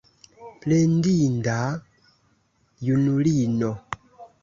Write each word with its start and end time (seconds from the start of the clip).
Plendinda 0.61 1.59
junulino! 2.83 3.71